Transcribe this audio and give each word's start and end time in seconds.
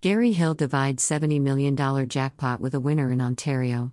Gary 0.00 0.30
Hill 0.30 0.54
divides 0.54 1.04
$70 1.04 1.40
million 1.40 1.74
jackpot 2.08 2.60
with 2.60 2.72
a 2.72 2.78
winner 2.78 3.10
in 3.10 3.20
Ontario. 3.20 3.92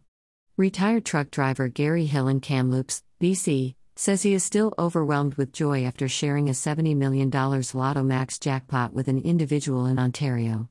Retired 0.55 1.03
truck 1.03 1.31
driver 1.31 1.67
Gary 1.67 2.05
Hill 2.05 2.27
in 2.27 2.41
Kamloops, 2.41 3.01
BC, 3.19 3.73
says 3.95 4.21
he 4.21 4.35
is 4.35 4.43
still 4.43 4.71
overwhelmed 4.77 5.33
with 5.33 5.51
joy 5.51 5.83
after 5.83 6.07
sharing 6.07 6.47
a 6.47 6.51
$70 6.51 6.95
million 6.95 7.31
Lotto 7.31 8.03
Max 8.03 8.37
jackpot 8.37 8.93
with 8.93 9.07
an 9.07 9.19
individual 9.23 9.87
in 9.87 9.97
Ontario. 9.97 10.69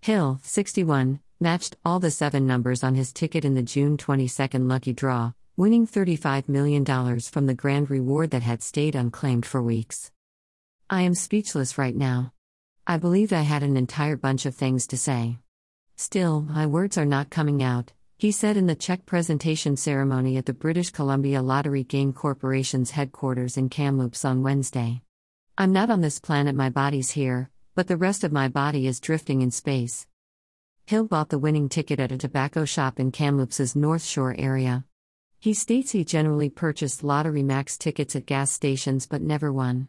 Hill, 0.00 0.40
61, 0.42 1.20
matched 1.38 1.76
all 1.84 2.00
the 2.00 2.10
seven 2.10 2.44
numbers 2.44 2.82
on 2.82 2.96
his 2.96 3.12
ticket 3.12 3.44
in 3.44 3.54
the 3.54 3.62
June 3.62 3.96
22 3.96 4.58
lucky 4.58 4.92
draw, 4.92 5.34
winning 5.56 5.86
$35 5.86 6.48
million 6.48 6.84
from 7.20 7.46
the 7.46 7.54
grand 7.54 7.90
reward 7.90 8.32
that 8.32 8.42
had 8.42 8.64
stayed 8.64 8.96
unclaimed 8.96 9.46
for 9.46 9.62
weeks. 9.62 10.10
I 10.90 11.02
am 11.02 11.14
speechless 11.14 11.78
right 11.78 11.94
now. 11.94 12.32
I 12.90 12.96
believed 12.96 13.34
I 13.34 13.42
had 13.42 13.62
an 13.62 13.76
entire 13.76 14.16
bunch 14.16 14.46
of 14.46 14.54
things 14.54 14.86
to 14.86 14.96
say. 14.96 15.36
Still, 15.96 16.40
my 16.40 16.64
words 16.64 16.96
are 16.96 17.04
not 17.04 17.28
coming 17.28 17.62
out, 17.62 17.92
he 18.16 18.32
said 18.32 18.56
in 18.56 18.66
the 18.66 18.74
check 18.74 19.04
presentation 19.04 19.76
ceremony 19.76 20.38
at 20.38 20.46
the 20.46 20.54
British 20.54 20.88
Columbia 20.88 21.42
Lottery 21.42 21.84
Game 21.84 22.14
Corporation's 22.14 22.92
headquarters 22.92 23.58
in 23.58 23.68
Kamloops 23.68 24.24
on 24.24 24.42
Wednesday. 24.42 25.02
I'm 25.58 25.70
not 25.70 25.90
on 25.90 26.00
this 26.00 26.18
planet, 26.18 26.54
my 26.54 26.70
body's 26.70 27.10
here, 27.10 27.50
but 27.74 27.88
the 27.88 27.98
rest 27.98 28.24
of 28.24 28.32
my 28.32 28.48
body 28.48 28.86
is 28.86 29.00
drifting 29.00 29.42
in 29.42 29.50
space. 29.50 30.06
Hill 30.86 31.04
bought 31.04 31.28
the 31.28 31.38
winning 31.38 31.68
ticket 31.68 32.00
at 32.00 32.10
a 32.10 32.16
tobacco 32.16 32.64
shop 32.64 32.98
in 32.98 33.12
Kamloops's 33.12 33.76
North 33.76 34.02
Shore 34.02 34.34
area. 34.38 34.86
He 35.38 35.52
states 35.52 35.90
he 35.90 36.04
generally 36.04 36.48
purchased 36.48 37.04
Lottery 37.04 37.42
Max 37.42 37.76
tickets 37.76 38.16
at 38.16 38.24
gas 38.24 38.50
stations 38.50 39.06
but 39.06 39.20
never 39.20 39.52
won. 39.52 39.88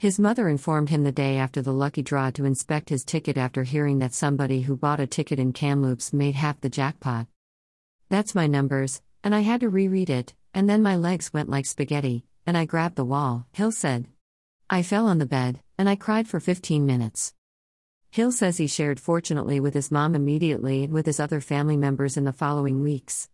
His 0.00 0.20
mother 0.20 0.48
informed 0.48 0.90
him 0.90 1.02
the 1.02 1.10
day 1.10 1.38
after 1.38 1.60
the 1.60 1.72
lucky 1.72 2.02
draw 2.02 2.30
to 2.30 2.44
inspect 2.44 2.88
his 2.88 3.04
ticket 3.04 3.36
after 3.36 3.64
hearing 3.64 3.98
that 3.98 4.14
somebody 4.14 4.62
who 4.62 4.76
bought 4.76 5.00
a 5.00 5.08
ticket 5.08 5.40
in 5.40 5.52
Kamloops 5.52 6.12
made 6.12 6.36
half 6.36 6.60
the 6.60 6.68
jackpot. 6.68 7.26
That's 8.08 8.32
my 8.32 8.46
numbers, 8.46 9.02
and 9.24 9.34
I 9.34 9.40
had 9.40 9.60
to 9.60 9.68
reread 9.68 10.08
it, 10.08 10.34
and 10.54 10.70
then 10.70 10.84
my 10.84 10.94
legs 10.94 11.32
went 11.32 11.48
like 11.48 11.66
spaghetti, 11.66 12.24
and 12.46 12.56
I 12.56 12.64
grabbed 12.64 12.94
the 12.94 13.04
wall, 13.04 13.48
Hill 13.50 13.72
said. 13.72 14.06
I 14.70 14.84
fell 14.84 15.08
on 15.08 15.18
the 15.18 15.26
bed, 15.26 15.62
and 15.76 15.88
I 15.88 15.96
cried 15.96 16.28
for 16.28 16.38
15 16.38 16.86
minutes. 16.86 17.34
Hill 18.10 18.30
says 18.30 18.58
he 18.58 18.68
shared 18.68 19.00
fortunately 19.00 19.58
with 19.58 19.74
his 19.74 19.90
mom 19.90 20.14
immediately 20.14 20.84
and 20.84 20.92
with 20.92 21.06
his 21.06 21.18
other 21.18 21.40
family 21.40 21.76
members 21.76 22.16
in 22.16 22.22
the 22.22 22.32
following 22.32 22.84
weeks. 22.84 23.28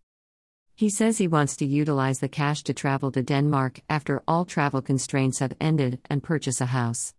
He 0.77 0.89
says 0.89 1.17
he 1.17 1.27
wants 1.29 1.55
to 1.57 1.65
utilize 1.65 2.19
the 2.19 2.27
cash 2.27 2.61
to 2.63 2.73
travel 2.73 3.09
to 3.13 3.23
Denmark 3.23 3.79
after 3.87 4.21
all 4.27 4.43
travel 4.43 4.81
constraints 4.81 5.39
have 5.39 5.55
ended 5.61 5.99
and 6.09 6.21
purchase 6.21 6.59
a 6.59 6.65
house. 6.65 7.13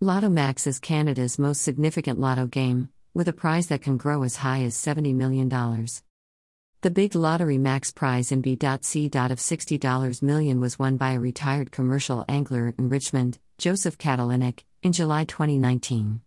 Lotto 0.00 0.28
Max 0.28 0.66
is 0.66 0.80
Canada's 0.80 1.38
most 1.38 1.62
significant 1.62 2.18
lotto 2.18 2.46
game, 2.46 2.88
with 3.14 3.28
a 3.28 3.32
prize 3.32 3.68
that 3.68 3.82
can 3.82 3.98
grow 3.98 4.24
as 4.24 4.34
high 4.34 4.64
as 4.64 4.74
$70 4.74 5.14
million. 5.14 5.48
The 6.80 6.90
big 6.90 7.14
lottery 7.14 7.56
max 7.56 7.92
prize 7.92 8.32
in 8.32 8.40
B.C. 8.40 9.04
of 9.06 9.38
$60 9.38 10.22
million 10.22 10.58
was 10.58 10.76
won 10.76 10.96
by 10.96 11.12
a 11.12 11.20
retired 11.20 11.70
commercial 11.70 12.24
angler 12.28 12.74
in 12.76 12.88
Richmond, 12.88 13.38
Joseph 13.58 13.96
Katalinic, 13.96 14.64
in 14.82 14.90
July 14.90 15.24
2019. 15.24 16.20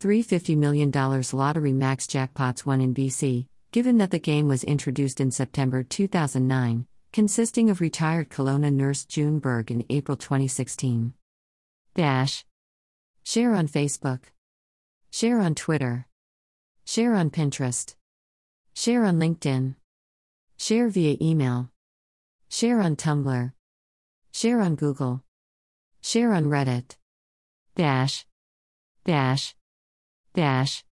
Three 0.00 0.24
$50 0.24 0.56
million 0.56 0.90
lottery 1.32 1.72
max 1.72 2.08
jackpots 2.08 2.66
won 2.66 2.80
in 2.80 2.92
BC, 2.94 3.46
given 3.70 3.98
that 3.98 4.10
the 4.10 4.18
game 4.18 4.48
was 4.48 4.64
introduced 4.64 5.20
in 5.20 5.30
September 5.30 5.82
2009, 5.82 6.86
consisting 7.12 7.68
of 7.68 7.80
retired 7.80 8.30
Kelowna 8.30 8.72
nurse 8.72 9.04
June 9.04 9.38
Berg 9.38 9.70
in 9.70 9.84
April 9.90 10.16
2016. 10.16 11.12
Dash. 11.94 12.46
Share 13.24 13.54
on 13.54 13.68
Facebook. 13.68 14.20
Share 15.10 15.38
on 15.38 15.54
Twitter. 15.54 16.06
Share 16.86 17.14
on 17.14 17.28
Pinterest. 17.28 17.94
Share 18.74 19.04
on 19.04 19.18
LinkedIn. 19.18 19.74
Share 20.56 20.88
via 20.88 21.18
email. 21.20 21.70
Share 22.48 22.80
on 22.80 22.96
Tumblr. 22.96 23.52
Share 24.32 24.60
on 24.60 24.76
Google. 24.76 25.22
Share 26.00 26.32
on 26.32 26.44
Reddit. 26.44 26.96
Dash. 27.74 28.24
Dash. 29.04 29.54
Dash. 30.32 30.84